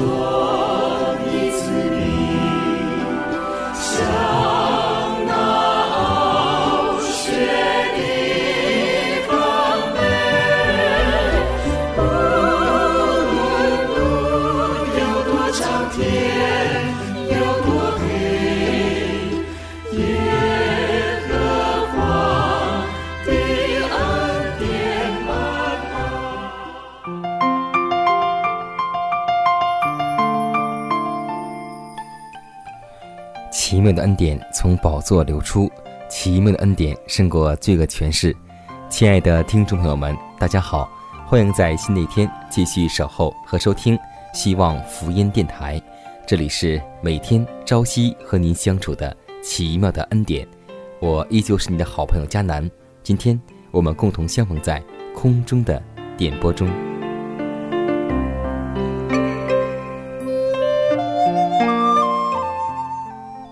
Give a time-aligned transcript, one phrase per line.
[0.00, 0.39] 奇
[34.20, 35.72] 典从宝座流出，
[36.06, 38.36] 奇妙的恩典胜过罪恶权势。
[38.90, 40.86] 亲爱的听众朋友们，大家好，
[41.26, 43.98] 欢迎在新的一天继续守候和收听
[44.34, 45.80] 希望福音电台。
[46.26, 50.46] 这里是每天朝夕和您相处的奇妙的恩典，
[51.00, 52.70] 我依旧是你的好朋友佳南。
[53.02, 53.40] 今天
[53.70, 54.82] 我们共同相逢在
[55.14, 55.82] 空中的
[56.18, 56.68] 点播中。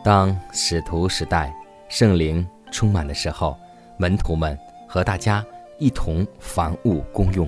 [0.09, 1.55] 当使徒时代
[1.91, 2.43] 圣灵
[2.73, 3.55] 充满的时候，
[3.99, 5.45] 门徒们和大家
[5.79, 7.47] 一同凡物公用。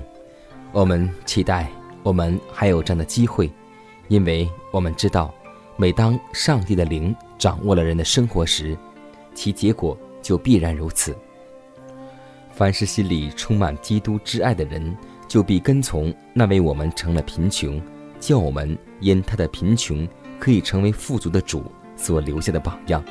[0.71, 1.67] 我们期待
[2.03, 3.51] 我们还有这样的机会，
[4.09, 5.33] 因为我们知道，
[5.75, 8.77] 每当上帝的灵掌握了人的生活时，
[9.33, 11.17] 其结果就必然如此。
[12.53, 14.95] 凡是心里充满基督之爱的人，
[15.27, 17.81] 就必跟从那位我们成了贫穷，
[18.19, 20.07] 叫我们因他的贫穷
[20.39, 21.63] 可以成为富足的主。
[22.01, 23.03] 所留下的榜样，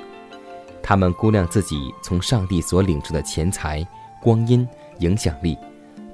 [0.83, 3.87] 他们估量自己从上帝所领受的钱财、
[4.21, 4.67] 光阴、
[4.99, 5.57] 影响力，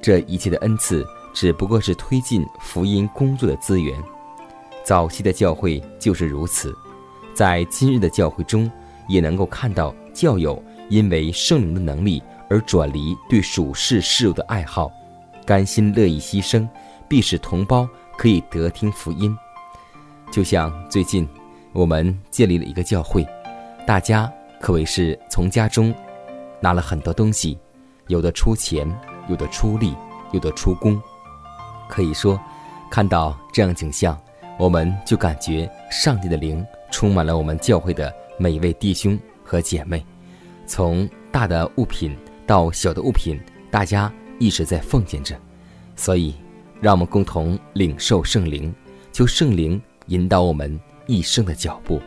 [0.02, 3.98] 这一切的恩赐只不过是推进福音工作的资源。
[4.84, 6.72] 早期的教会就是如此，
[7.34, 8.70] 在今日的教会中，
[9.08, 14.92] 也能够看到教友因为圣灵的能力而转离对属世事物的爱好，
[15.44, 16.68] 甘心乐意牺牲，
[17.08, 19.36] 必使同胞可以得听福音。
[20.30, 21.26] 就像最近。
[21.76, 23.22] 我们建立了一个教会，
[23.86, 24.32] 大家
[24.62, 25.94] 可谓是从家中
[26.58, 27.58] 拿了很多东西，
[28.06, 28.90] 有的出钱，
[29.28, 29.94] 有的出力，
[30.32, 30.98] 有的出工。
[31.86, 32.40] 可以说，
[32.90, 34.18] 看到这样景象，
[34.58, 40.02] 我们就感觉上帝的灵充满了我们教会的每一位弟兄和姐妹。
[40.66, 42.16] 从大的物品
[42.46, 43.38] 到小的物品，
[43.70, 45.38] 大家一直在奉献着。
[45.94, 46.34] 所以，
[46.80, 48.74] 让我们共同领受圣灵，
[49.12, 50.80] 求圣灵引导我们。
[51.06, 52.00] 一生的脚步，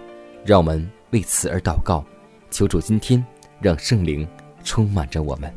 [0.45, 2.03] 让我们为此而祷告，
[2.51, 3.23] 求主今天
[3.61, 4.27] 让圣灵
[4.63, 5.51] 充满着我们。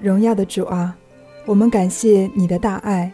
[0.00, 0.96] 荣耀的主啊，
[1.44, 3.12] 我们感谢你的大爱，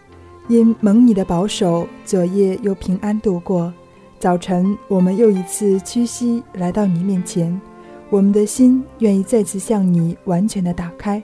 [0.49, 3.73] 因蒙你的保守，昨夜又平安度过。
[4.19, 7.61] 早晨，我们又一次屈膝来到你面前，
[8.09, 11.23] 我们的心愿意再次向你完全的打开。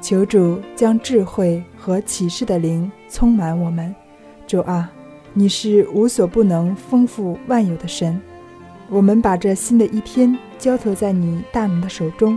[0.00, 3.94] 求主将智慧和启示的灵充满我们，
[4.46, 4.92] 主啊。
[5.38, 8.20] 你是无所不能、丰富万有的神，
[8.88, 12.36] 我们把这新的一天交托在你大能的手中，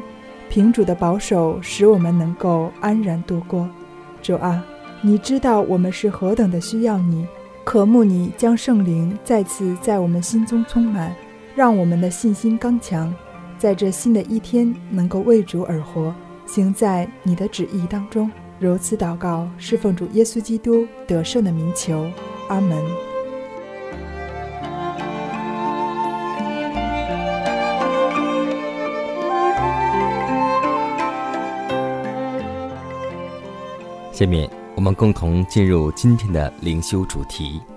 [0.52, 3.68] 凭主的保守，使我们能够安然度过。
[4.22, 4.64] 主啊，
[5.02, 7.26] 你知道我们是何等的需要你，
[7.64, 11.12] 渴慕你将圣灵再次在我们心中充满，
[11.56, 13.12] 让我们的信心刚强，
[13.58, 16.14] 在这新的一天能够为主而活，
[16.46, 18.32] 行在你的旨意当中。
[18.60, 22.06] 如此祷告，是奉主耶稣基督得胜的名求。
[22.52, 22.84] 阿门。
[34.12, 37.62] 下面我们共同进入今天的灵修主题，《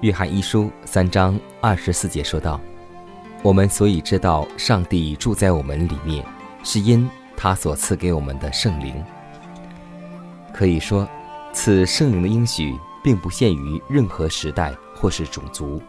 [0.00, 2.60] 约翰一书》三章二十四节说道
[3.40, 6.26] ：“我们所以知道上帝住在我们里面，
[6.64, 9.00] 是因他所赐给我们的圣灵。
[10.52, 11.08] 可以说，
[11.52, 15.80] 此圣灵的应许。”并不限于任何时代或是种族。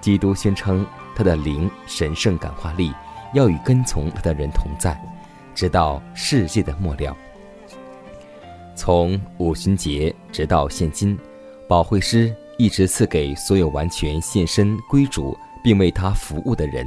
[0.00, 2.92] 基督宣称他的灵神圣感化力
[3.34, 4.96] 要与跟从他的人同在，
[5.54, 7.16] 直到世界的末了。
[8.76, 11.18] 从五旬节直到现今，
[11.68, 16.86] 保惠师一直赐给所有完全献身归主并为他服务的人。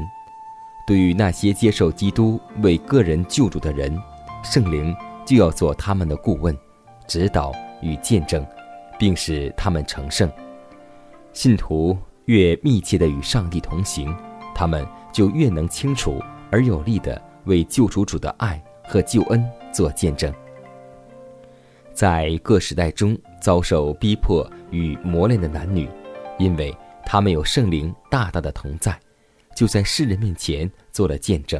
[0.88, 4.02] 对于那些接受基督为个人救主的人，
[4.42, 6.58] 圣灵就要做他们的顾问、
[7.08, 8.46] 指导与见证，
[9.02, 10.32] 并使他们成圣。
[11.34, 14.16] 信徒越密切地与上帝同行，
[14.54, 16.22] 他们就越能清楚
[16.52, 19.44] 而有力地为救主主的爱和救恩
[19.74, 20.32] 做见证。
[21.92, 25.90] 在各时代中遭受逼迫与磨练的男女，
[26.38, 26.72] 因为
[27.04, 28.96] 他们有圣灵大大的同在，
[29.56, 31.60] 就在世人面前做了见证。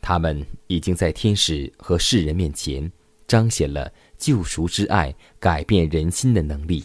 [0.00, 2.90] 他们已经在天使和世人面前
[3.28, 3.88] 彰显了
[4.20, 6.84] 救赎之爱改变人心的能力。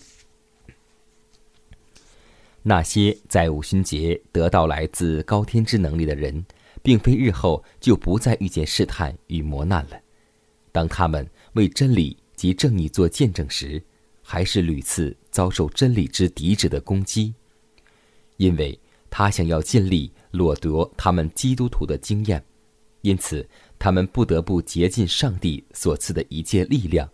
[2.63, 6.43] 那些在五旬节得到来自高天之能力的人，
[6.81, 9.99] 并非日后就不再遇见试探与磨难了。
[10.71, 12.17] 当他们为真理。
[12.35, 13.81] 及正义做见证时，
[14.21, 17.33] 还是屡次遭受真理之敌者的攻击，
[18.35, 18.77] 因为
[19.09, 22.43] 他想要尽力掠夺他们基督徒的经验，
[23.03, 23.47] 因此
[23.79, 27.09] 他们不得不竭尽上帝所赐的一切力量，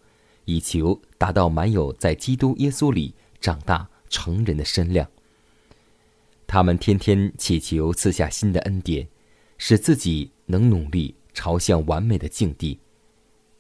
[0.46, 5.10] 以求达到满有在基督耶稣里长大成人的身量。
[6.48, 9.08] 他们天天祈求赐下新的恩典，
[9.58, 12.80] 使自己能努力朝向完美的境地。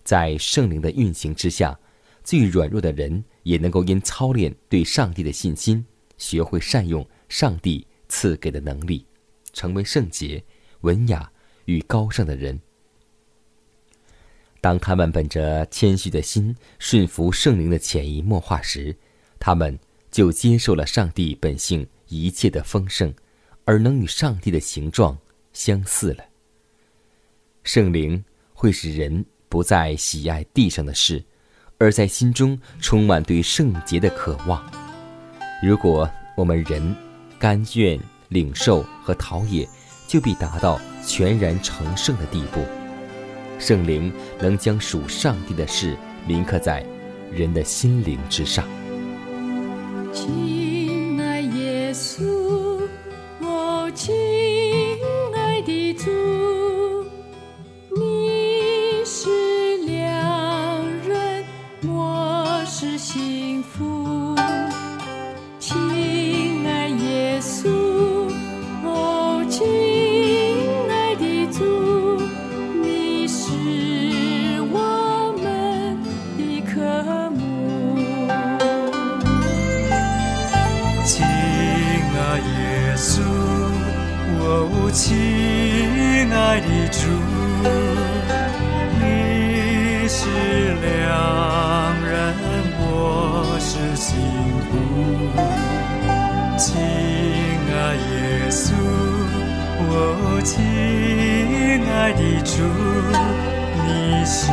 [0.03, 1.79] 在圣灵的运行之下，
[2.23, 5.85] 最软弱的人也能够因操练对上帝的信心，
[6.17, 9.05] 学会善用上帝赐给的能力，
[9.53, 10.43] 成为圣洁、
[10.81, 11.31] 文雅
[11.65, 12.59] 与高尚的人。
[14.61, 18.95] 当他们本着谦虚的心顺服圣灵的潜移默化时，
[19.37, 19.77] 他们
[20.09, 23.13] 就接受了上帝本性一切的丰盛，
[23.65, 25.17] 而能与上帝的形状
[25.51, 26.23] 相似了。
[27.63, 28.23] 圣灵
[28.53, 29.25] 会使人。
[29.51, 31.21] 不再喜爱地上的事，
[31.77, 34.63] 而在心中充满对圣洁的渴望。
[35.61, 36.95] 如果我们人
[37.37, 37.99] 甘愿
[38.29, 39.67] 领受和陶冶，
[40.07, 42.65] 就必达到全然成圣的地步。
[43.61, 45.95] 圣灵能将属上帝的事
[46.27, 46.83] 铭刻在
[47.31, 48.67] 人的心灵之上。
[102.01, 102.63] 爱的主
[103.85, 104.51] 你是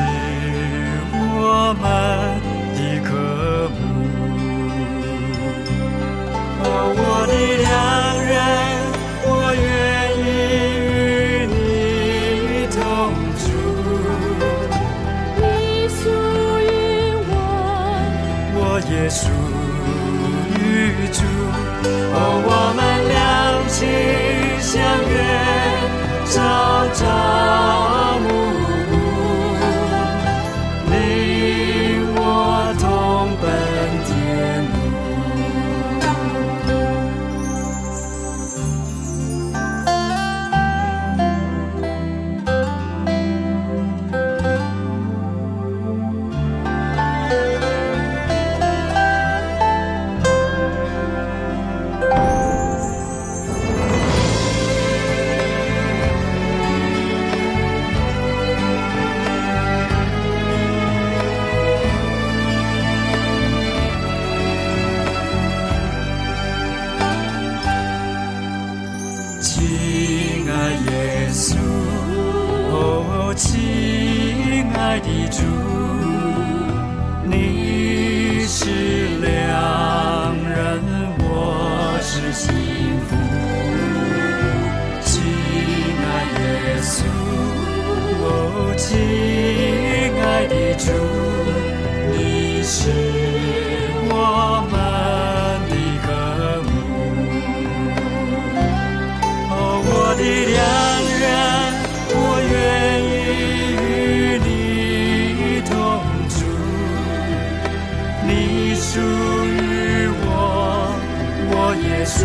[112.16, 112.24] 主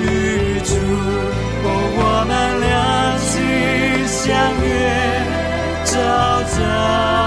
[0.00, 0.70] 与主，
[1.64, 1.66] 我
[2.28, 2.70] 们两
[3.18, 3.26] 心
[4.06, 4.28] 相
[4.62, 4.68] 约，
[5.84, 5.90] 朝
[6.56, 7.19] 着。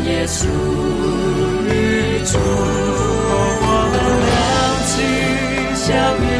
[0.00, 0.46] 耶稣
[1.66, 3.34] 日出，我
[3.92, 3.94] 们
[4.26, 4.34] 两
[4.86, 4.94] 情
[5.74, 5.86] 相
[6.20, 6.34] 悦，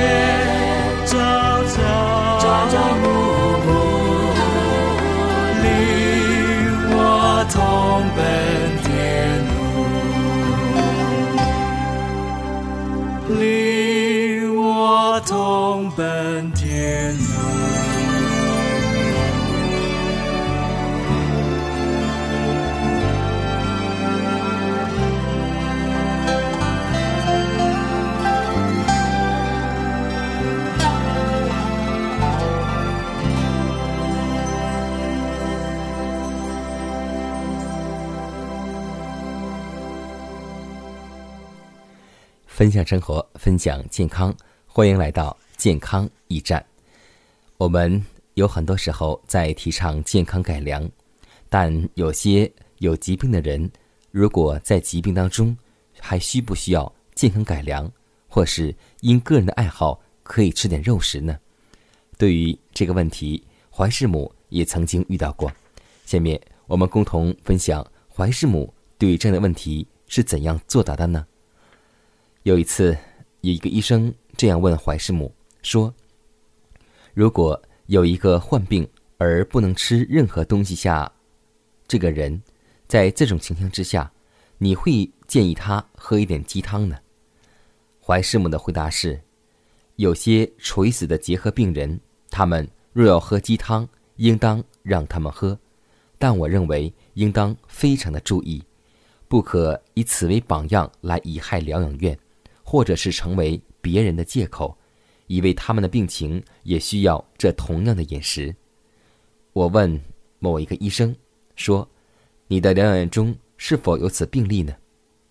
[42.66, 44.35] 分享生活，分享健康，
[44.66, 46.66] 欢迎来到健康驿站。
[47.58, 48.04] 我们
[48.35, 50.90] 有很多时候在提倡健康改良，
[51.49, 53.70] 但有些有疾病的人，
[54.11, 55.56] 如果在疾病当中，
[56.00, 57.88] 还需不需要健康改良，
[58.26, 61.38] 或是因个人的爱好可以吃点肉食呢？
[62.18, 65.49] 对于这个问题，怀世母也曾经遇到过。
[66.04, 71.25] 下面我们共同分享怀世母对于这样的问题是怎样作答的呢？
[72.47, 72.97] 有一次，
[73.41, 75.93] 有一个医生这样问怀师母说
[77.12, 78.88] ：“如果有一个患病
[79.19, 81.11] 而不能吃任何东西下，
[81.88, 82.41] 这个人，
[82.87, 84.09] 在这种情况之下，
[84.59, 86.97] 你会建议他喝一点鸡汤呢？”
[88.00, 89.21] 怀师母的回答是
[89.97, 91.99] ：“有些垂死的结核病人，
[92.31, 93.88] 他们若要喝鸡汤，
[94.19, 95.59] 应当让他们喝，
[96.17, 98.62] 但我认为应当非常的注意，
[99.26, 102.17] 不可以此为榜样来贻害疗养院。”
[102.68, 104.76] 或者是成为别人的借口，
[105.28, 108.52] 以为他们的病情也需要这同样的饮食。
[109.52, 110.00] 我问
[110.40, 111.14] 某一个医生
[111.54, 111.88] 说
[112.49, 114.75] ：“你的疗养中是否有此病例呢？”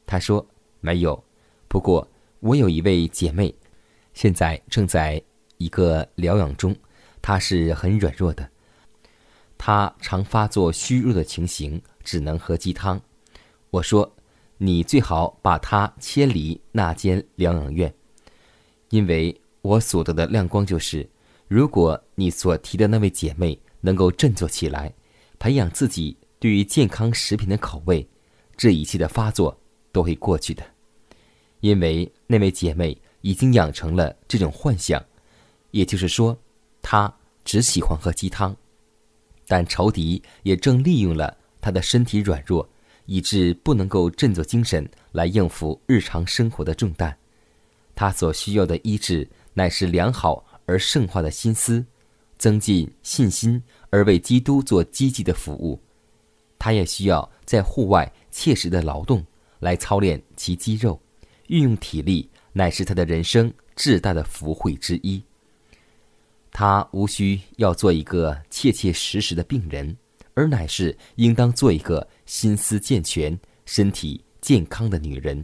[0.08, 0.48] 他说
[0.80, 1.22] ：“没有。
[1.68, 2.08] 不过
[2.40, 3.54] 我有一位姐妹，
[4.14, 5.22] 现在正在
[5.58, 6.74] 一个疗养中，
[7.22, 8.50] 她是很软弱的，
[9.58, 13.02] 她常发作虚弱的情形，只能喝鸡汤。”
[13.72, 14.10] 我说。
[14.58, 17.94] 你最好把它迁离那间疗养院，
[18.90, 21.08] 因为我所得的亮光就是，
[21.48, 24.94] 如果你所提的那位姐妹能够振作起来，
[25.38, 28.08] 培养自己对于健康食品的口味，
[28.56, 29.60] 这一切的发作
[29.92, 30.64] 都会过去的。
[31.60, 35.04] 因为那位姐妹已经养成了这种幻想，
[35.72, 36.38] 也就是说，
[36.82, 38.56] 她只喜欢喝鸡汤，
[39.48, 42.70] 但仇敌也正利用了她的身体软弱。
[43.06, 47.16] 以致不能够振作精神来应付日常生活的重担，
[47.94, 51.86] 他所需要的医治乃是良好而圣化的心思，
[52.38, 55.80] 增进信心而为基督做积极的服务。
[56.58, 59.24] 他也需要在户外切实的劳动
[59.60, 61.00] 来操练其肌肉，
[61.48, 65.24] 运用体力乃是他的人生至大的福慧之一。
[66.52, 69.96] 他无需要做一个切切实实的病人。
[70.36, 75.44] 而乃是应当做一个心思健全、身体健康的女人，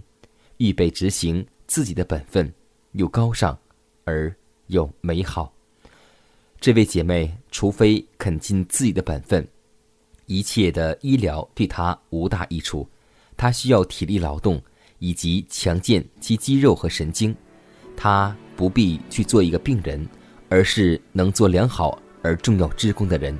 [0.57, 2.53] 预备执行自己的本分，
[2.91, 3.57] 又高尚
[4.03, 4.33] 而
[4.67, 5.51] 又美好。
[6.59, 9.47] 这位姐妹，除非肯尽自己的本分，
[10.27, 12.87] 一切的医疗对她无大益处。
[13.35, 14.61] 她需要体力劳动，
[14.99, 17.35] 以及强健其肌肉和神经。
[17.95, 20.07] 她不必去做一个病人，
[20.49, 23.35] 而是能做良好而重要之功的人。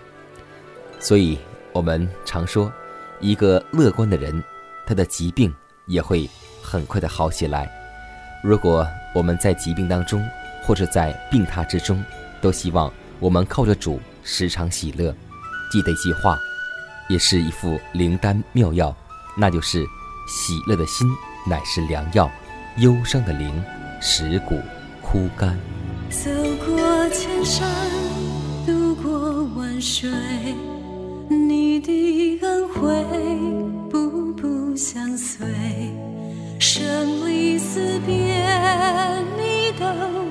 [1.01, 1.37] 所以，
[1.73, 2.71] 我们常说，
[3.19, 4.41] 一个乐观的人，
[4.85, 5.51] 他的疾病
[5.87, 6.29] 也会
[6.61, 7.67] 很快的好起来。
[8.43, 10.23] 如果我们在疾病当中，
[10.63, 12.03] 或者在病榻之中，
[12.39, 15.11] 都希望我们靠着主时常喜乐，
[15.71, 16.37] 记得一句话，
[17.09, 18.95] 也是一副灵丹妙药，
[19.35, 19.83] 那就是
[20.27, 21.07] 喜乐的心
[21.47, 22.29] 乃是良药，
[22.77, 23.51] 忧伤的灵
[23.99, 24.61] 使骨
[25.01, 25.57] 枯干。
[26.11, 26.29] 走
[26.63, 27.67] 过千山，
[28.67, 30.07] 渡过万水。
[32.81, 32.89] 会
[33.91, 35.45] 步步相随，
[36.57, 38.15] 生离死别，
[39.37, 40.30] 你都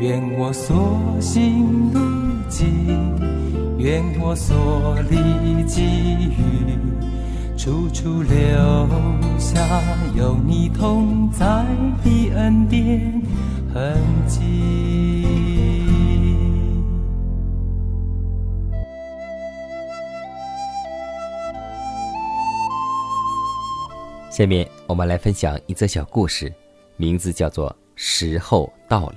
[0.00, 1.98] 愿我所行路
[2.48, 2.68] 径，
[3.78, 6.78] 愿我所历际遇，
[7.56, 8.38] 处处留
[9.40, 9.58] 下
[10.16, 11.66] 有你同在
[12.04, 13.20] 的恩典
[13.74, 15.26] 痕迹。
[24.30, 26.52] 下面我们来分享一则小故事，
[26.96, 29.14] 名字叫做《时候到了》。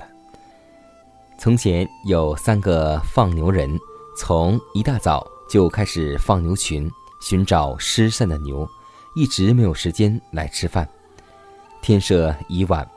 [1.41, 3.75] 从前有三个放牛人，
[4.15, 6.87] 从一大早就开始放牛群，
[7.19, 8.69] 寻找失散的牛，
[9.15, 10.87] 一直没有时间来吃饭。
[11.81, 12.87] 天色已晚，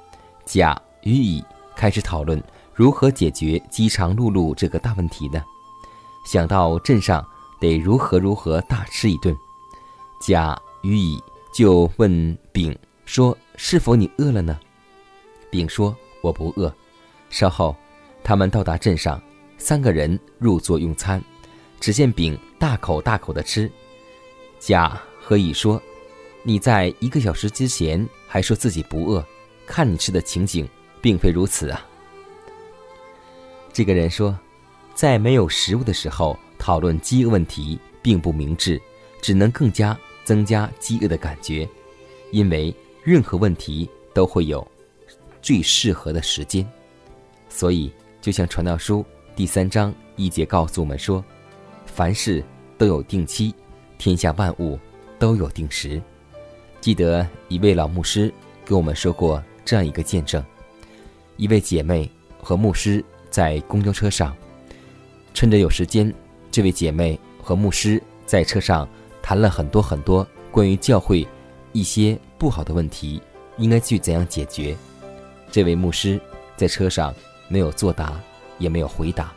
[0.45, 1.43] 甲与乙
[1.75, 2.39] 开始讨论
[2.75, 5.43] 如何解决饥肠辘辘这个大问题呢？
[6.27, 7.27] 想到镇上
[7.59, 9.35] 得如何如何大吃一顿，
[10.21, 11.19] 甲与乙
[11.55, 14.61] 就问丙说：“是否你饿了呢？”
[15.51, 16.71] 丙说：“我不饿。”
[17.31, 17.75] 稍后。
[18.25, 19.23] 他们到达镇上，
[19.59, 21.23] 三个人入座用餐。
[21.81, 23.71] 只见丙大口大口的吃。
[24.59, 25.83] 甲和乙说
[26.43, 29.23] ：“你在一个小时之前还说自己不饿，
[29.67, 30.67] 看你吃的情景，
[31.03, 31.87] 并非如此啊。”
[33.71, 34.35] 这个人说
[34.95, 38.81] ：“在没有食物的时候讨论饥饿问题，并不明智，
[39.21, 41.69] 只能更加增加饥饿的感觉。
[42.31, 44.67] 因为任何问题都会有
[45.43, 46.67] 最适合的时间，
[47.51, 47.93] 所以。”
[48.25, 49.01] 就像《传道书》
[49.37, 51.23] 第三章一节告诉我们说
[51.85, 52.43] ：“凡事
[52.79, 53.55] 都有定期，
[53.99, 54.79] 天下万物
[55.19, 56.01] 都有定时。”
[56.81, 58.33] 记得一位老牧师
[58.65, 60.43] 给我们说过这样一个见证：
[61.37, 62.11] 一位姐妹
[62.43, 64.35] 和牧师在公交车上，
[65.35, 66.11] 趁着有时间，
[66.51, 68.89] 这位姐妹和牧师在车上
[69.21, 71.29] 谈了很多很多关于教会
[71.73, 73.21] 一些不好的问题，
[73.59, 74.75] 应该去怎样解决。
[75.51, 76.19] 这位牧师
[76.57, 77.15] 在车上。
[77.49, 78.21] 没有作答，
[78.59, 79.33] 也没有回答。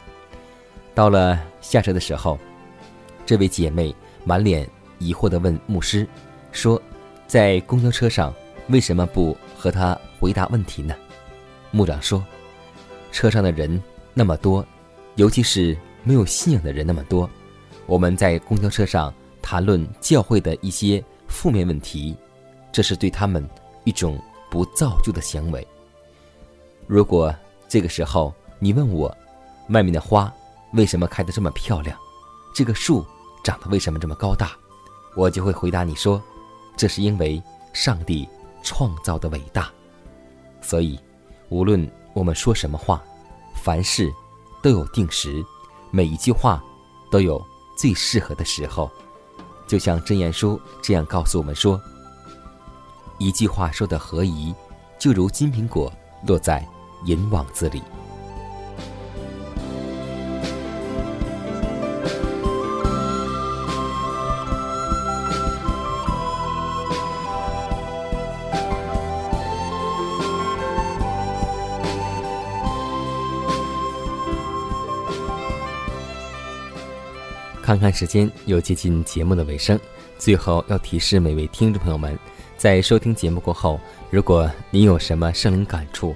[0.95, 2.39] 到了下车的时候，
[3.25, 4.67] 这位姐妹满脸
[4.97, 6.07] 疑惑地问牧师
[6.51, 6.81] ：“说，
[7.27, 8.33] 在公交车上
[8.69, 10.95] 为什么不和他回答问题呢？”
[11.69, 12.25] 牧长说
[13.11, 13.81] ：“车上的人
[14.13, 14.65] 那么多，
[15.15, 17.29] 尤其是没有信仰的人那么多，
[17.85, 22.15] 我们在公交车上谈论教会的一些负面问题，
[22.71, 23.47] 这是对他们
[23.83, 25.67] 一种不造就的行为。
[26.87, 27.31] 如果……”
[27.67, 29.15] 这个时候，你问我，
[29.69, 30.33] 外面的花
[30.73, 31.97] 为什么开得这么漂亮？
[32.55, 33.05] 这个树
[33.43, 34.51] 长得为什么这么高大？
[35.15, 36.21] 我就会回答你说，
[36.75, 37.41] 这是因为
[37.73, 38.27] 上帝
[38.63, 39.69] 创造的伟大。
[40.61, 40.99] 所以，
[41.49, 43.03] 无论我们说什么话，
[43.55, 44.11] 凡事
[44.61, 45.43] 都有定时，
[45.91, 46.63] 每一句话
[47.11, 47.43] 都有
[47.77, 48.89] 最适合的时候。
[49.67, 51.81] 就像真言书这样告诉我们说：
[53.17, 54.53] 一句话说的合宜，
[54.97, 55.91] 就如金苹果
[56.25, 56.65] 落在。
[57.05, 57.81] 银网子里。
[77.61, 79.77] 看看时间，又接近节目的尾声。
[80.17, 82.17] 最后要提示每位听众朋友们，
[82.55, 83.77] 在收听节目过后，
[84.09, 86.15] 如果您有什么生灵感触，